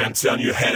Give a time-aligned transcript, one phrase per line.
[0.00, 0.67] And turn your head